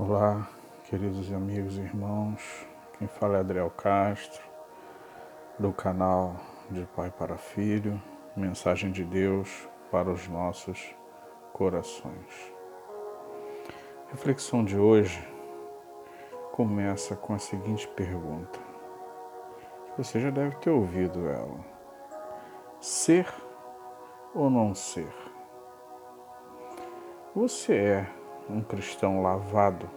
[0.00, 0.48] Olá,
[0.84, 2.64] queridos amigos e irmãos.
[2.96, 4.40] Quem fala é Adriel Castro,
[5.58, 6.36] do canal
[6.70, 8.00] de Pai para Filho,
[8.36, 10.94] Mensagem de Deus para os nossos
[11.52, 12.54] corações.
[14.06, 15.20] A reflexão de hoje
[16.52, 18.60] começa com a seguinte pergunta.
[19.96, 21.58] Você já deve ter ouvido ela.
[22.80, 23.26] Ser
[24.32, 25.12] ou não ser?
[27.34, 28.17] Você é
[28.48, 29.88] um cristão lavado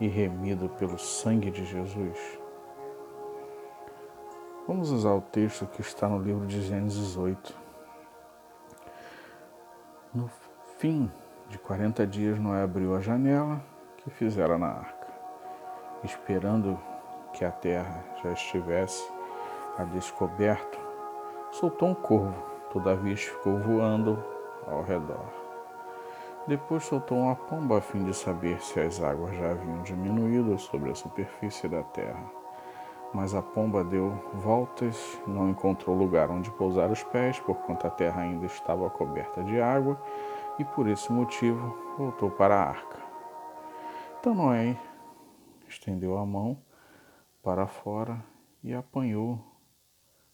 [0.00, 2.18] e remido pelo sangue de Jesus?
[4.66, 7.54] Vamos usar o texto que está no livro de Gênesis 8.
[10.14, 10.30] No
[10.78, 11.10] fim
[11.48, 13.60] de 40 dias, Noé abriu a janela
[13.98, 15.08] que fizera na arca,
[16.04, 16.78] esperando
[17.32, 19.10] que a terra já estivesse
[19.78, 20.78] a descoberto,
[21.50, 22.42] soltou um corvo,
[22.72, 24.22] todavia ficou voando
[24.66, 25.41] ao redor.
[26.46, 30.90] Depois soltou uma pomba a fim de saber se as águas já haviam diminuído sobre
[30.90, 32.28] a superfície da terra.
[33.14, 38.22] Mas a pomba deu voltas, não encontrou lugar onde pousar os pés, porquanto a terra
[38.22, 40.02] ainda estava coberta de água,
[40.58, 42.98] e por esse motivo voltou para a arca.
[44.18, 44.76] Então Noé
[45.68, 46.58] estendeu a mão
[47.40, 48.18] para fora
[48.64, 49.38] e apanhou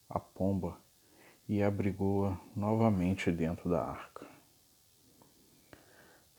[0.08, 0.78] a pomba
[1.46, 4.37] e abrigou-a novamente dentro da arca.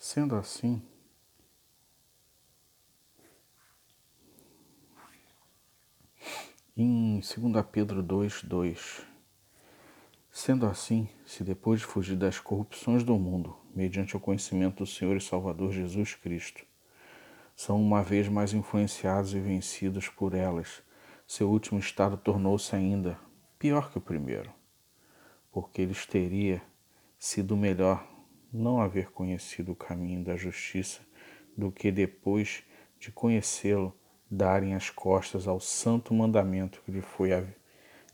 [0.02, 0.82] Sendo assim,
[6.78, 9.02] em 2 Pedro 2, 2,
[10.32, 15.18] sendo assim, se depois de fugir das corrupções do mundo, mediante o conhecimento do Senhor
[15.18, 16.66] e Salvador Jesus Cristo,
[17.54, 20.82] são uma vez mais influenciados e vencidos por elas,
[21.28, 23.20] seu último estado tornou-se ainda
[23.60, 24.50] pior que o primeiro,
[25.52, 26.62] porque eles teria
[27.20, 28.08] sido melhor
[28.52, 31.02] não haver conhecido o caminho da justiça
[31.58, 32.64] do que depois
[33.00, 33.94] de conhecê-lo
[34.30, 37.32] darem as costas ao santo mandamento que lhe foi,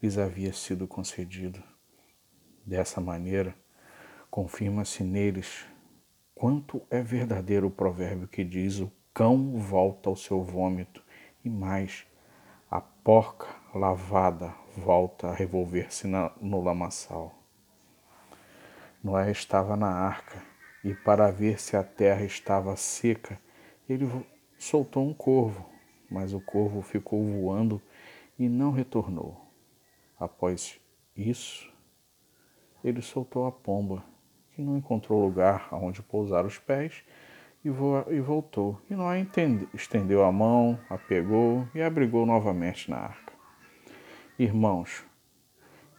[0.01, 1.61] lhes havia sido concedido.
[2.65, 3.55] Dessa maneira,
[4.29, 5.65] confirma-se neles
[6.33, 11.03] quanto é verdadeiro o provérbio que diz: o cão volta ao seu vômito,
[11.43, 12.05] e mais,
[12.69, 17.44] a porca lavada volta a revolver-se no lamaçal.
[19.05, 20.41] Noé estava na arca
[20.83, 23.39] e, para ver se a terra estava seca,
[23.87, 24.09] ele
[24.57, 25.63] soltou um corvo,
[26.09, 27.79] mas o corvo ficou voando
[28.39, 29.39] e não retornou.
[30.19, 30.81] Após
[31.15, 31.71] isso,
[32.83, 34.03] ele soltou a pomba,
[34.55, 37.03] que não encontrou lugar aonde pousar os pés
[37.63, 38.81] e, e voltou.
[38.89, 39.23] E Noé
[39.71, 43.33] estendeu a mão, a pegou e abrigou novamente na arca.
[44.39, 45.05] Irmãos,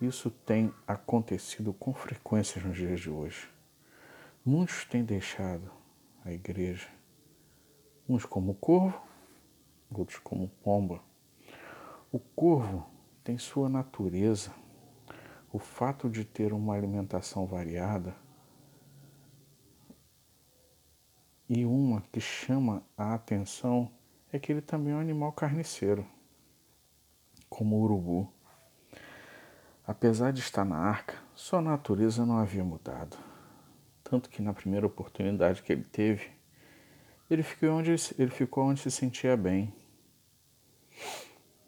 [0.00, 3.48] isso tem acontecido com frequência nos dias de hoje.
[4.44, 5.70] Muitos têm deixado
[6.24, 6.88] a igreja,
[8.08, 9.00] uns como corvo,
[9.90, 11.02] outros como pomba.
[12.12, 12.86] O corvo
[13.24, 14.52] tem sua natureza.
[15.52, 18.14] O fato de ter uma alimentação variada
[21.48, 23.90] e uma que chama a atenção
[24.32, 26.06] é que ele também é um animal carniceiro,
[27.48, 28.35] como o urubu.
[29.86, 33.16] Apesar de estar na arca, sua natureza não havia mudado.
[34.02, 36.28] Tanto que na primeira oportunidade que ele teve,
[37.30, 39.72] ele ficou onde, ele ficou onde se sentia bem.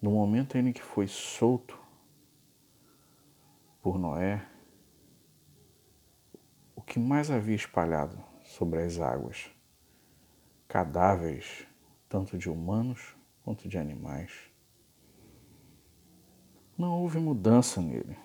[0.03, 1.79] No momento em que foi solto
[3.81, 4.45] por Noé,
[6.75, 9.49] o que mais havia espalhado sobre as águas?
[10.67, 11.69] Cadáveres,
[12.09, 14.48] tanto de humanos quanto de animais.
[16.79, 18.17] Não houve mudança nele.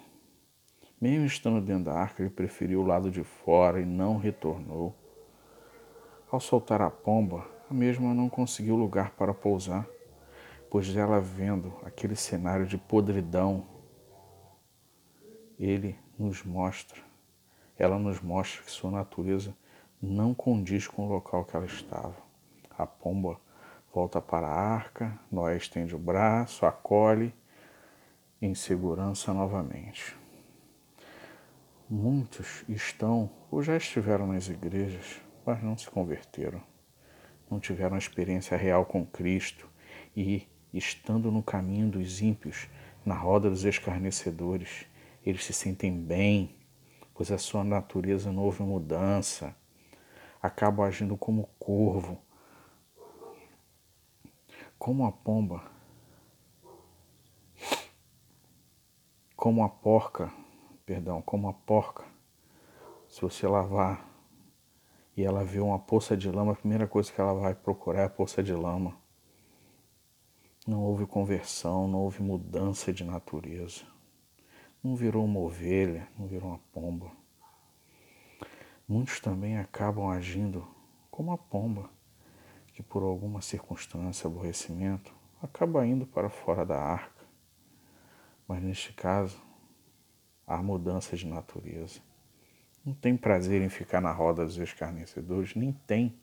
[1.02, 4.96] Mesmo estando dentro da arca, ele preferiu o lado de fora e não retornou.
[6.32, 9.88] Ao soltar a pomba, a mesma não conseguiu lugar para pousar,
[10.70, 13.66] pois ela vendo aquele cenário de podridão,
[15.58, 17.02] ele nos mostra,
[17.76, 19.58] ela nos mostra que sua natureza
[20.00, 22.18] não condiz com o local que ela estava.
[22.78, 23.36] A pomba
[23.92, 27.34] volta para a arca, Noé estende o braço, acolhe
[28.46, 30.18] em segurança novamente.
[31.90, 36.62] Muitos estão ou já estiveram nas igrejas, mas não se converteram.
[37.50, 39.70] Não tiveram experiência real com Cristo
[40.14, 42.68] e, estando no caminho dos ímpios,
[43.06, 44.88] na roda dos escarnecedores,
[45.26, 46.54] eles se sentem bem,
[47.14, 49.56] pois a sua natureza não houve mudança.
[50.42, 52.22] Acabam agindo como corvo,
[54.78, 55.72] como a pomba
[59.44, 60.32] como a porca,
[60.86, 62.06] perdão, como a porca,
[63.10, 64.10] se você lavar
[65.18, 68.06] e ela vê uma poça de lama, a primeira coisa que ela vai procurar é
[68.06, 68.96] a poça de lama.
[70.66, 73.84] Não houve conversão, não houve mudança de natureza.
[74.82, 77.12] Não virou uma ovelha, não virou uma pomba.
[78.88, 80.66] Muitos também acabam agindo
[81.12, 81.90] como a pomba,
[82.68, 87.13] que por alguma circunstância, aborrecimento, acaba indo para fora da arca.
[88.54, 89.42] Mas neste caso,
[90.46, 92.00] há mudança de natureza.
[92.86, 96.16] Não tem prazer em ficar na roda dos escarnecedores, nem tem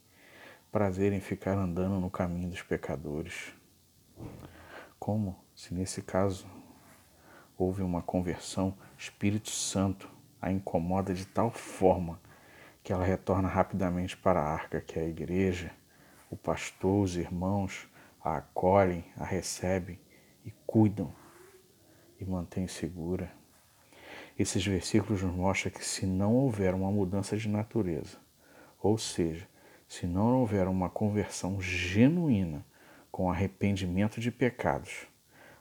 [0.71, 3.53] prazer em ficar andando no caminho dos pecadores.
[4.97, 6.47] Como se nesse caso
[7.59, 10.09] houve uma conversão, Espírito Santo
[10.41, 12.21] a incomoda de tal forma
[12.81, 15.73] que ela retorna rapidamente para a arca, que é a igreja,
[16.31, 17.89] o pastor, os irmãos
[18.23, 19.99] a acolhem, a recebem
[20.45, 21.19] e cuidam
[22.21, 23.33] e mantêm segura.
[24.39, 28.19] Esses versículos nos mostram que se não houver uma mudança de natureza,
[28.81, 29.49] ou seja,
[29.89, 32.65] se não houver uma conversão genuína
[33.11, 35.07] com arrependimento de pecados,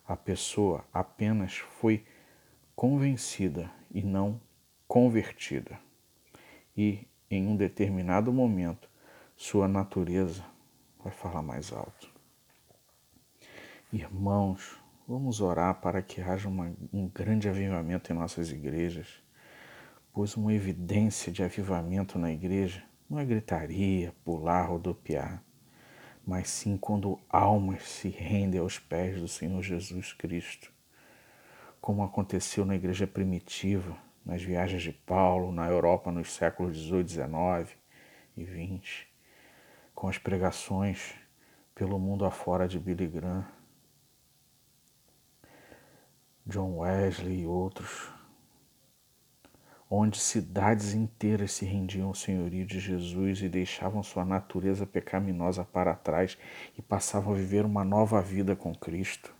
[0.07, 2.06] a pessoa apenas foi
[2.75, 4.39] convencida e não
[4.88, 5.79] convertida.
[6.75, 8.89] E em um determinado momento,
[9.35, 10.44] sua natureza
[11.03, 12.09] vai falar mais alto.
[13.91, 14.78] Irmãos,
[15.09, 19.07] Vamos orar para que haja uma, um grande avivamento em nossas igrejas,
[20.13, 25.44] pois uma evidência de avivamento na igreja não é gritaria, pular, rodopiar,
[26.23, 30.71] mas sim quando almas se rendem aos pés do Senhor Jesus Cristo,
[31.81, 37.73] como aconteceu na igreja primitiva, nas viagens de Paulo, na Europa nos séculos 18, 19
[38.38, 39.07] e 20,
[39.95, 41.15] com as pregações
[41.73, 43.57] pelo mundo afora de Billy Graham
[46.49, 48.09] John Wesley e outros,
[49.87, 55.93] onde cidades inteiras se rendiam ao senhorio de Jesus e deixavam sua natureza pecaminosa para
[55.93, 56.39] trás
[56.75, 59.31] e passavam a viver uma nova vida com Cristo.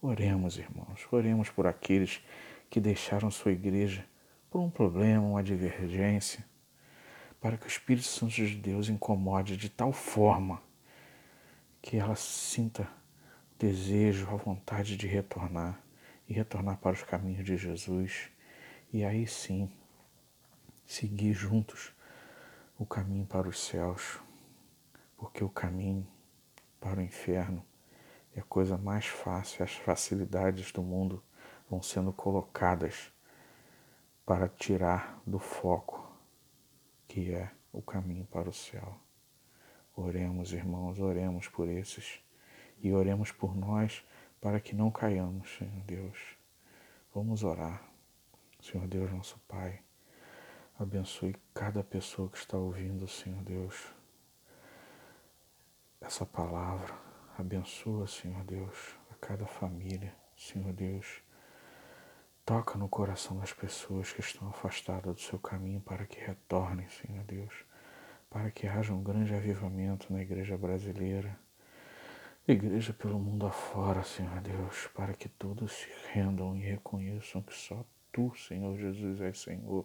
[0.00, 2.22] Oremos, irmãos, oremos por aqueles
[2.70, 4.06] que deixaram sua igreja
[4.48, 6.44] por um problema, uma divergência,
[7.40, 10.62] para que o Espírito Santo de Deus incomode de tal forma
[11.82, 12.88] que ela sinta
[13.58, 15.87] desejo, a vontade de retornar
[16.28, 18.30] e retornar para os caminhos de Jesus
[18.92, 19.70] e aí sim
[20.86, 21.94] seguir juntos
[22.78, 24.20] o caminho para os céus,
[25.16, 26.06] porque o caminho
[26.80, 27.64] para o inferno
[28.34, 31.22] é a coisa mais fácil, as facilidades do mundo
[31.68, 33.12] vão sendo colocadas
[34.24, 36.08] para tirar do foco
[37.08, 38.96] que é o caminho para o céu.
[39.96, 42.20] Oremos, irmãos, oremos por esses
[42.80, 44.04] e oremos por nós
[44.40, 46.18] para que não caiamos, Senhor Deus.
[47.14, 47.82] Vamos orar.
[48.60, 49.80] Senhor Deus, nosso Pai,
[50.78, 53.92] abençoe cada pessoa que está ouvindo, Senhor Deus,
[56.00, 56.92] essa palavra.
[57.38, 61.22] Abençoa, Senhor Deus, a cada família, Senhor Deus.
[62.44, 67.22] Toca no coração das pessoas que estão afastadas do seu caminho para que retornem, Senhor
[67.24, 67.64] Deus,
[68.28, 71.38] para que haja um grande avivamento na igreja brasileira
[72.50, 77.84] Igreja pelo mundo afora, Senhor Deus, para que todos se rendam e reconheçam que só
[78.10, 79.84] Tu, Senhor Jesus, és Senhor.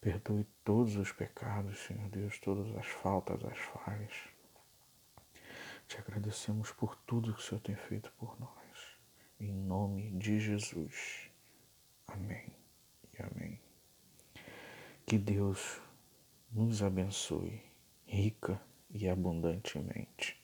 [0.00, 4.14] Perdoe todos os pecados, Senhor Deus, todas as faltas, as falhas.
[5.86, 8.96] Te agradecemos por tudo que o Senhor tem feito por nós.
[9.38, 11.30] Em nome de Jesus.
[12.08, 12.46] Amém
[13.12, 13.60] e amém.
[15.04, 15.78] Que Deus
[16.50, 17.62] nos abençoe
[18.06, 20.39] rica e abundantemente